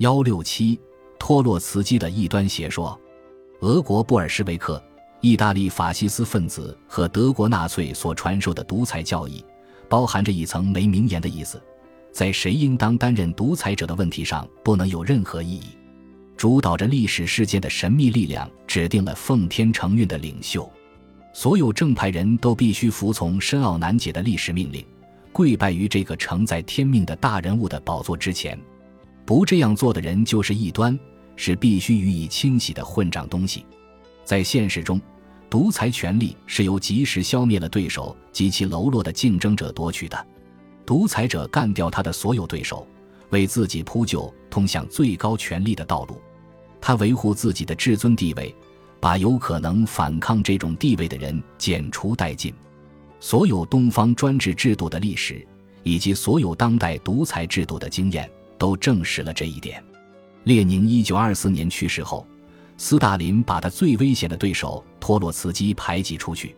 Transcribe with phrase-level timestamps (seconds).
[0.00, 0.80] 幺六七，
[1.18, 2.98] 托洛茨基的异端邪说，
[3.60, 4.82] 俄国布尔什维克、
[5.20, 9.44] 意大利法西斯分子和德国纳粹所传授的独裁教义，
[9.90, 11.62] 包含着一层没名言的意思，
[12.12, 15.64] 在谁应当担任独裁者的问题上不能有任何意义。
[16.34, 20.66] 主导着历史事件的神秘力量指定了奉天承运的领袖，
[21.34, 24.82] 所有正派人都必须服从深奥难解的历史命令，
[25.30, 28.58] 跪拜于这个承载天命的大人物的宝座之前。
[29.24, 30.98] 不这样做的人就是异端，
[31.36, 33.64] 是必须予以清洗的混账东西。
[34.24, 35.00] 在现实中，
[35.48, 40.26] 独裁权力是由及时消灭了对手及其喽啰的竞争者夺取的。
[40.84, 42.86] 独裁者干掉他的所有对手，
[43.30, 46.20] 为自己铺就通向最高权力的道路。
[46.80, 48.54] 他维护自己的至尊地位，
[48.98, 52.52] 把有可能反抗这种地位的人剪除殆尽。
[53.20, 55.46] 所有东方专制制度的历史，
[55.82, 58.28] 以及所有当代独裁制度的经验。
[58.60, 59.82] 都证实了这一点。
[60.44, 62.26] 列宁一九二四年去世后，
[62.76, 66.54] 斯大林把他最危险的对手托洛茨基排挤出去。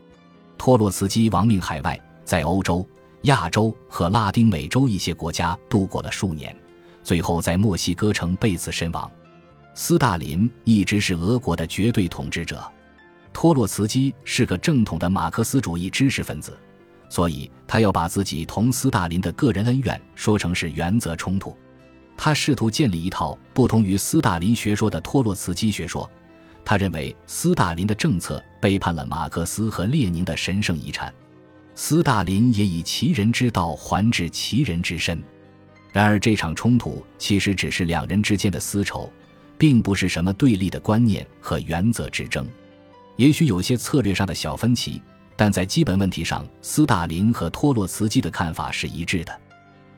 [0.59, 2.85] 托洛茨基亡命海外，在欧洲、
[3.23, 6.55] 亚洲和拉丁美洲一些国家度过了数年，
[7.05, 9.09] 最后在墨西哥城被刺身亡。
[9.75, 12.61] 斯大林一直是俄国的绝对统治者。
[13.33, 16.59] 托洛茨基是个正统的马克思主义知识分子，
[17.09, 21.57] 所以他要把自己同斯大林的个人恩怨说成是原则冲突。
[22.17, 26.09] 他试图建立一套不同于斯大林学说的托洛茨基学说。
[26.65, 31.13] 他认为斯大林的政策背叛了马克思和列宁的神圣遗产。
[31.75, 35.21] 斯大林也以其人之道还治其人之身。
[35.91, 39.13] 然而，这场冲突其实只是两人之间的私仇，
[39.59, 42.47] 并不是什么对立的观念和原则之争。
[43.17, 45.03] 也许有些策略上的小分歧，
[45.35, 49.37] 但在基本问题上，斯大林和托洛茨基的看法是一致的。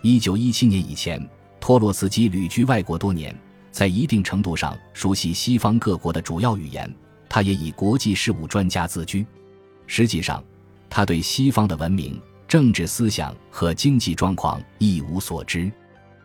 [0.00, 1.22] 一九一七年以前。
[1.64, 3.34] 托洛茨基旅居外国多年，
[3.70, 6.94] 在一定程度上熟悉西方各国的主要语言。
[7.26, 9.24] 他也以国际事务专家自居。
[9.86, 10.44] 实际上，
[10.90, 15.72] 他对西方的文明、政治思想和经济状况一无所知。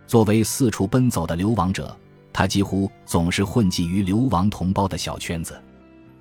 [0.06, 1.98] 作为四处奔走的流亡者，
[2.34, 5.58] 他几乎总是混迹于流亡同胞的小圈子。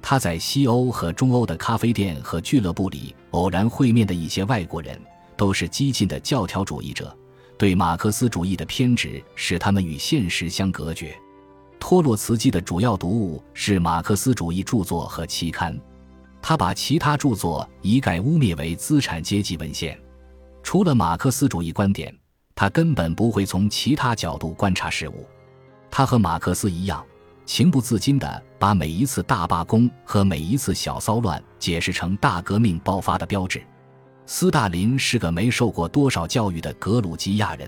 [0.00, 4.97] 他在西欧和中欧的咖啡店和俱乐部里偶然会面的一些外国人，
[5.37, 7.12] 都是激进的教条主义者。
[7.58, 11.14] 对马克思主义的偏执使他们与现实相隔绝。
[11.80, 15.76] 托洛茨基的主要读物是马克思主义著作和期刊，
[16.41, 19.98] 他把其他著作一概污蔑为资产阶级文献。
[20.62, 22.16] 除了马克思主义观点，
[22.54, 25.26] 他根本不会从其他角度观察事物。
[25.91, 27.04] 他和马克思一样，
[27.44, 33.62] 情不自禁地把每一次大罢工和每一次小骚乱解释成大革命爆发的标志。
[34.31, 37.66] 斯大林是个没受过多少教育的格鲁吉亚人，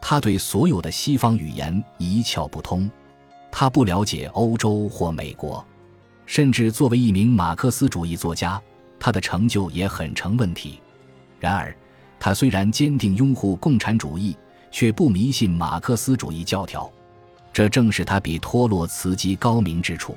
[0.00, 2.88] 他对所有的西方语言一窍不通，
[3.50, 5.66] 他不了解欧洲或美国，
[6.26, 8.62] 甚至作为一名马克思主义作家，
[9.00, 10.78] 他的成就也很成问题。
[11.40, 11.76] 然而，
[12.20, 14.36] 他虽然坚定拥护共产主义，
[14.70, 16.88] 却不迷信马克思主义教条，
[17.52, 20.16] 这正是他比托洛茨基高明之处。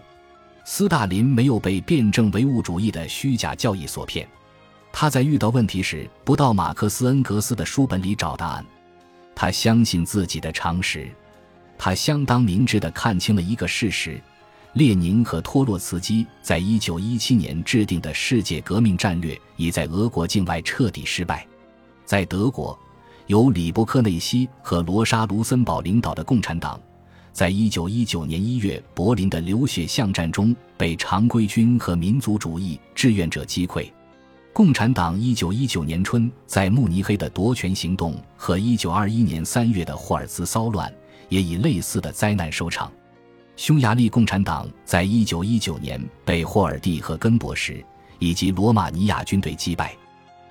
[0.66, 4.30] 斯大林没有被辩证唯物主义的虚假教义所骗。
[4.96, 8.66] 他在遇到问题时，不到马克思恩格斯的书本里找答案，
[9.34, 11.09] 他相信自己的常识，
[11.80, 14.22] 他相当明智地看清了一个事实：
[14.74, 21.46] 列宁和托洛茨基在一九一七年制定的世界革命战略已在俄国境外彻底失败。
[22.06, 22.78] 在德国，
[23.25, 26.80] 由里伯克内西和罗莎卢森堡领导的共产党，
[27.34, 33.92] 在一九一九年一月柏林的流血巷战中被常规军和民族主义志愿者击溃。
[34.53, 40.94] 共产党一九一九年春在慕尼黑的夺权行动和一九二一年三月的霍尔兹骚乱
[41.28, 42.92] 也以类似的灾难收场。
[43.56, 47.84] 匈牙利共产党在一九一九年被霍尔蒂和根博什
[48.19, 49.97] 以及罗马尼亚军队击败。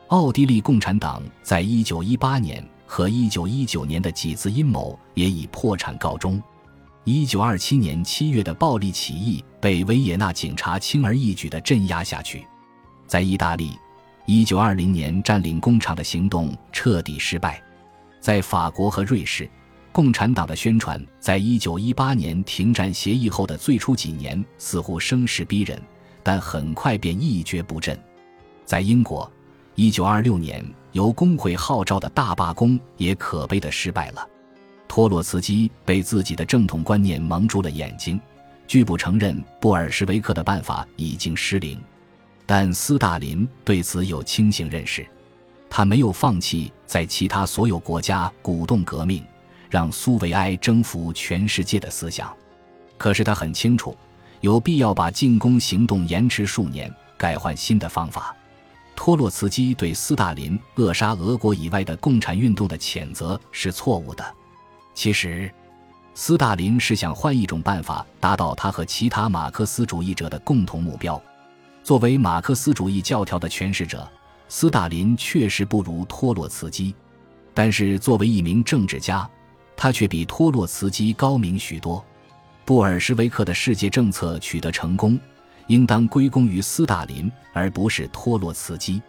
[0.09, 6.43] 奥地利共产党在一九一八年和一九一九年的几次阴谋也以破产告终。
[7.05, 12.45] 一九二七年七月的暴力起义被维也纳警察轻而易举地镇压下去。
[13.07, 13.79] 在意大利。
[14.25, 17.61] 一九二零年占领工厂的行动彻底失败，
[18.21, 19.51] 在法国和瑞士，
[19.91, 25.81] 共产党的宣传在一九一八年停战协议后的最初几年似乎声势逼人，
[26.23, 27.99] 但很快便一蹶不振。
[28.65, 29.31] 在英国，
[29.75, 34.27] 一九二六年由工会号召的大罢工也可悲的失败了。
[34.87, 38.21] 托洛茨基被自己的正统观念蒙住了眼睛，
[38.69, 41.77] 拒不承认布尔什维克的办法已经失灵。
[42.55, 45.07] 但斯大林对此有清醒认识，
[45.71, 49.25] 他没有放弃在其他所有国家鼓动革命，
[49.71, 52.31] 让苏维埃征服全世界的思想。
[52.99, 53.97] 可是他很清楚，
[54.43, 58.37] 有必要把进攻行动延迟数年，改换新的方法。
[58.95, 64.23] 托洛茨基对斯大林扼杀俄国以外的共产运动的谴责是错误的。
[64.93, 65.51] 其实，
[66.13, 71.19] 斯大林是想换一种办法达到他和其他马克思主义者的共同目标。
[71.83, 74.09] 作为马克思主义教条的诠释者，
[74.49, 76.95] 斯大林确实不如托洛茨基，
[77.53, 79.29] 但是作为一名政治家，
[79.77, 82.05] 他却比托洛茨基高明许多。
[82.65, 85.19] 布尔什维克的世界政策取得成功。
[85.69, 89.01] 应当归功于斯大林，而不是托洛茨基。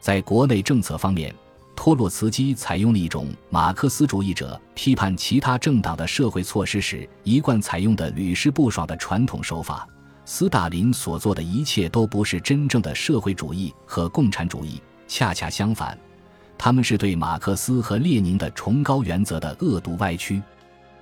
[0.00, 1.32] 在国内政策方面，
[1.76, 9.86] 托洛茨基采用了一种马克思主义者批判其他政党的社会措施时一贯采用的屡试不爽的传统手法。
[10.32, 15.98] 斯大林所做的一切都不是真正的社会主义和共产主义，恰恰相反，
[16.56, 20.40] 他们是对马克思和列宁的崇高原则的恶毒歪曲。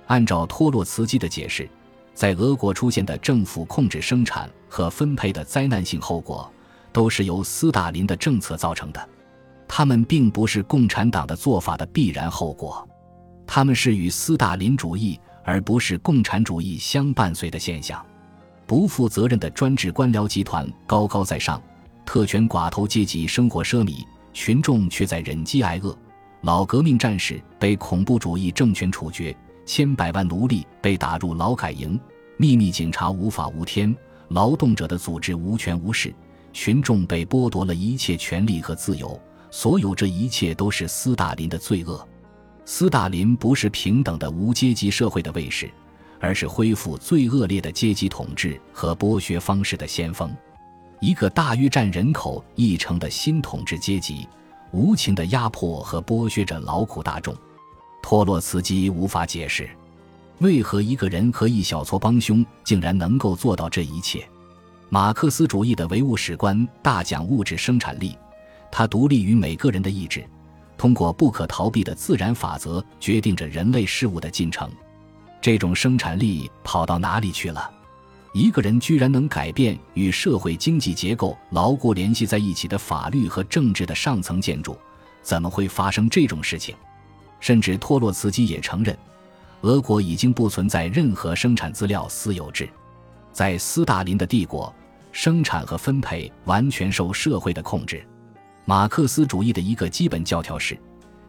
[0.07, 1.69] 按照托洛茨基的解释。
[2.11, 6.51] 在俄国出现的政府控制生产和分配的灾难性后果，
[6.91, 9.09] 都是由斯大林的政策造成的。
[9.67, 12.85] 他们并不是共产党的做法的必然后果，
[13.45, 18.03] 他们是与斯大林主义而不是共产主义相伴随的现象。
[18.69, 21.59] 不负责任的专制官僚集团高高在上，
[22.05, 25.97] 特权寡头阶级生活奢靡，群众却在忍饥挨饿。
[26.41, 29.35] 老革命战士被恐怖主义政权处决。
[29.65, 31.99] 千百万奴隶被打入劳改营，
[32.37, 33.95] 秘密警察无法无天，
[34.27, 36.13] 劳动者的组织无权无势，
[36.53, 39.19] 群众被剥夺了一切权利和自由。
[39.49, 42.07] 所有这一切都是斯大林的罪恶。
[42.65, 45.71] 斯大林不是平等的无阶级社会的卫士，
[46.19, 50.31] 而是恢复最恶劣的阶级统治和剥削方式的先锋。
[50.99, 54.27] 一个大约占人口一成的新统治阶级，
[54.71, 57.33] 无情的压迫和剥削着劳苦大众。
[58.01, 59.69] 托洛茨基无法解释，
[60.39, 64.27] 为何一个人和一小撮帮凶竟然能够做到这一切。
[64.89, 68.17] 马克思主义的唯物史观大讲物质生产力，
[68.71, 70.25] 它独立于每个人的意志，
[70.77, 74.69] 通过不可逃避的自然法则决定着人类事物的进程。
[75.41, 77.69] 这种生产力跑到哪里去了？
[78.33, 84.77] 一个人居然能改变与社会经济结构牢固联系在一起的法律和政治的上层建筑，
[85.23, 86.75] 怎么会发生这种事情？
[87.39, 88.95] 甚至托洛茨基也承认，
[89.61, 92.69] 俄国已经不存在任何生产资料私有制。
[93.31, 94.73] 在斯大林的帝国，
[95.11, 98.05] 生产和分配完全受社会的控制。
[98.65, 100.77] 马克思主义的一个基本教条是，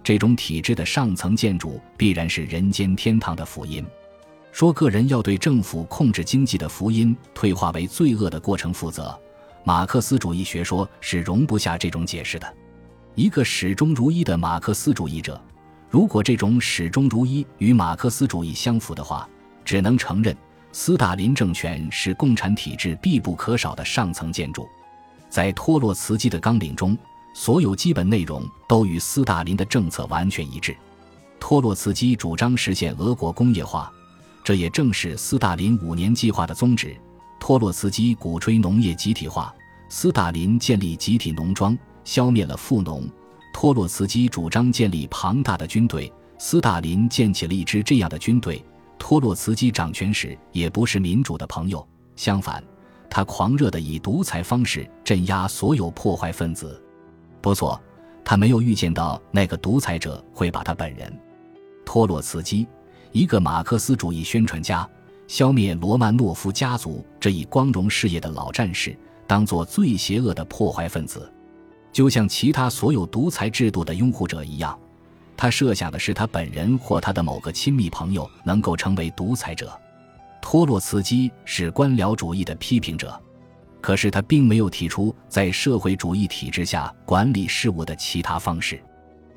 [0.02, 3.86] 这种体制的上层建筑必然是人间天堂的福音。
[4.52, 9.18] 说个人要对政府控制经济的福音退化为罪恶的过程负责，
[9.64, 12.54] 马克思主义学说是容不下这种解释的。
[13.14, 15.40] 一个始终如一的马克思主义者。
[15.88, 19.28] 如果这种始终如一与马克思主义相符的话，
[19.64, 20.36] 只能承认
[20.72, 24.68] 斯大林政权是共产体制必不可少的上层建筑。
[25.28, 26.96] 在托洛茨基的纲领中，
[27.34, 30.76] 所有基本内容都与斯大林的政策完全一致。
[31.40, 33.92] 托洛茨基主张实现俄国工业化，
[34.50, 36.96] 这也正是斯大林五年计划的宗旨。
[37.38, 39.54] 托洛茨基鼓吹农业集体化，
[39.88, 43.08] 斯大林建立集体农庄，消灭了富农。
[43.54, 48.60] 托洛茨基主张建立庞大的军队，斯大林建起了一支这样的军队。
[48.98, 52.60] 托洛茨基掌权时也不是民主的朋友，相反，
[53.08, 56.82] 他狂热地以独裁方式镇压所有破坏分子。
[57.40, 57.80] 不错，
[58.24, 61.20] 他没有预见到那个独裁者会把他本人——
[61.86, 62.66] 托洛茨基，
[63.12, 64.88] 一个马克思主义宣传家，
[65.26, 71.30] 消灭罗曼诺夫家族这一光荣事业的老战士，当做最邪恶的破坏分子。
[71.92, 74.78] 就像其他所有独裁制度的拥护者一样，
[75.36, 79.76] 他设想的是他本人或他的某个亲密朋友能够成为独裁者。
[80.40, 83.20] 托洛茨基是官僚主义的批评者，
[83.80, 88.80] 可是他并没有提出在社会主义体制下管理事务的其他方式，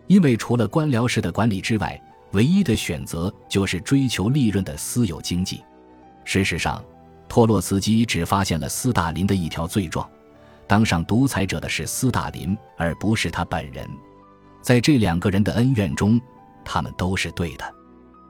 [0.06, 2.00] 因为除了官僚式的管理之外，
[2.34, 5.63] 唯一的选择就是追求利润的私有经济。
[6.25, 6.84] 事实上，
[7.28, 10.08] 托洛茨基只发现了斯大林的一条罪状。
[10.66, 13.88] 当上独裁者的是斯大林，而不是他本人。
[14.62, 16.20] 在这两个人的恩怨中，
[16.63, 17.75] 他们都是对的。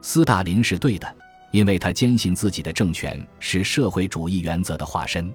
[0.02, 1.16] 斯大林是对的，
[1.52, 5.34] 因为他坚信自己的政权是社会主义原则的化身。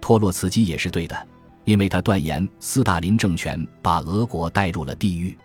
[0.00, 1.28] 托洛茨基也是对的，
[1.64, 5.36] 因为他断言斯大林政权把俄国带入了地狱。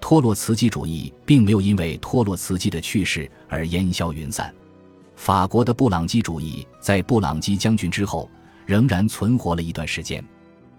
[0.00, 4.52] 托洛茨基主义并没有因为托洛茨基的去世而烟消云散。
[5.16, 8.28] 法国的布朗基主义在布朗基将军之后。
[8.66, 10.24] 仍然存活了一段时间，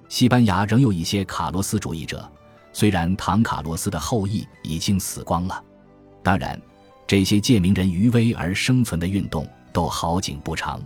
[0.08, 2.26] 西班牙仍有一些卡洛斯主义者，
[2.72, 5.62] 虽然唐卡洛斯的后裔已经死光了。
[6.24, 6.58] 当然，
[7.06, 10.82] 这些借名人余威而生存的运动都好景不长。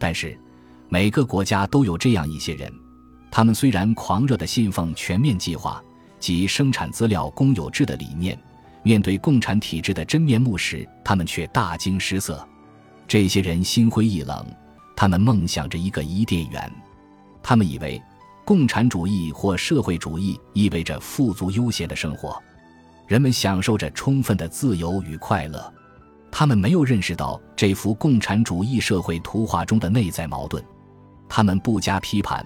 [0.00, 0.36] 但是，
[0.88, 2.72] 每个国家都有这样一些人，
[3.30, 5.80] 他们虽然狂热地信奉全面计划
[6.22, 8.38] 及生产资料公有制的理念，
[8.84, 12.48] 面对共产体制的真面目时，他们却大惊失色。
[13.08, 14.46] 这些人心灰意冷，
[14.96, 16.72] 他们梦想着一个伊甸园，
[17.42, 18.00] 他们以为。
[18.44, 22.36] 共产主义或社会主义意味着富足悠闲的生活，
[23.06, 25.72] 人们享受着充分的自由与快乐。
[26.28, 30.62] 他们没有认识到这幅共产主义社会图画中的内在矛盾。
[31.28, 32.44] 他们不加批判，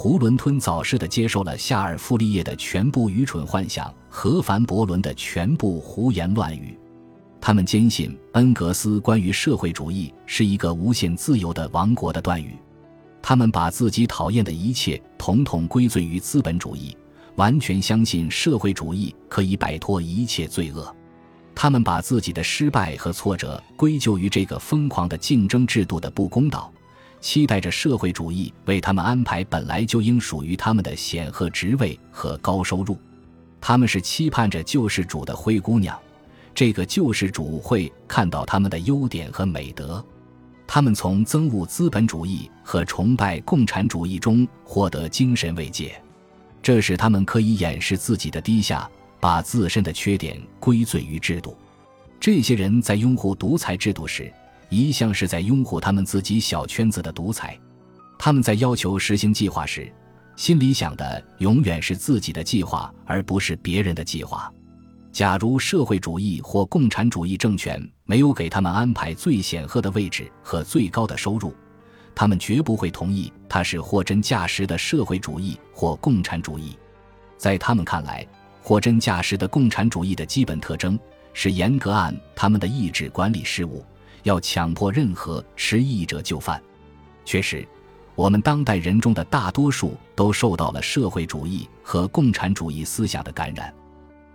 [0.00, 6.74] 囫囵吞枣似的接受了夏尔·傅立叶的全部愚蠢幻想和凡·伯伦的全部胡言乱语。
[7.38, 12.56] 他们坚信恩格斯关于社会主义是一个无限自由的王国的断语。
[13.20, 16.96] 他们把自己讨厌的一切统统归罪于资本主义，
[17.36, 20.96] 完全相信社会主义可以摆脱一切罪恶。
[21.54, 26.72] 他们把自己的失败和挫折归咎于这个疯狂的竞争制度的不公道，
[27.20, 32.98] 期待着社会主义为他们安排本来就应属于他们的显赫职位和高收入。
[33.60, 35.98] 他们是期盼着救世主的灰姑娘，
[36.54, 40.02] 这个救世主会看到他们的优点和美德。
[40.66, 46.00] 他们从憎恶资本主义和崇拜共产主义中获得精神慰藉，
[46.62, 51.56] 这使他们可以掩饰自己的低下，把自身的缺点归罪于制度。
[52.20, 54.32] 这些人在拥护独裁制度时，
[54.70, 57.58] 一向是在拥护他们自己小圈子的独裁；
[58.18, 59.92] 他们在要求实行计划时，
[60.36, 64.50] 心里想的永远是自己的计划，而不是别人的计划。
[65.12, 71.52] 假如社会主义或共产主义政权没有给他们安排最显赫的位置和最高的收入，
[72.14, 76.78] 他们绝不会同意它是货真价实的社会主义或共产主义。
[77.36, 78.24] 在他们看来，
[78.62, 80.96] 货真价实的共产主义的基本特征
[81.32, 83.84] 是严格按他们的意志管理事务，
[84.22, 86.60] 要强迫任何迟疑者就范。
[87.24, 87.66] 确实，
[88.14, 93.72] 我们当代人中的大多数都受到了社会主义和共产主义思想的感染。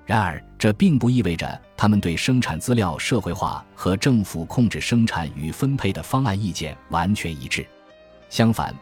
[0.05, 7.65] 然而，这并不意味着他们对生产资料社会化和政府控制生产与分配的方案意见完全一致。
[8.29, 8.73] 相反，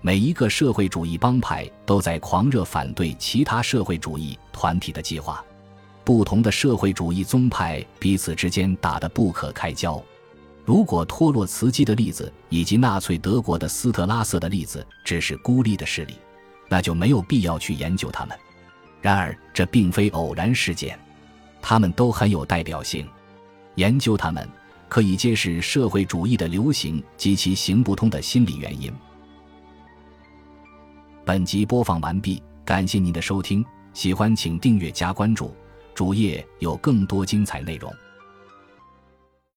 [0.00, 5.44] 每一个社会主义帮派都在狂热反对其他社会主义团体的计划。
[6.04, 10.02] 不同的社会主义宗派彼此之间打得不可开交。
[10.68, 16.14] 如果托洛茨基的例子以及纳粹德国的斯特拉瑟的例子只是孤立的事例，
[16.68, 18.38] 那就没有必要去研究他们。
[19.00, 21.00] 然而，这并非偶然事件，
[21.62, 23.08] 他们都很有代表性。
[23.76, 24.46] 研究他们，
[24.90, 28.92] 可以揭示社会主义的流行及其行不通的心理原因。
[31.24, 35.56] 本集播放完毕，感谢您的收听，喜欢请订阅加关注，
[35.94, 37.90] 主页有更多精彩内容。